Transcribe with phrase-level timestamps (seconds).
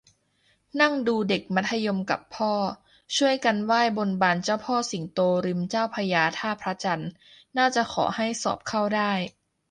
[0.81, 2.53] นั่งดูเด็กมัธยมกับพ่อ
[3.17, 7.11] ช่วยกันไหว้บนบานเจ้าพ่อสิงโตริมเจ้าพระยาท่าพระจันทร์
[7.57, 9.11] น่าจะขอให้สอบเข้าได้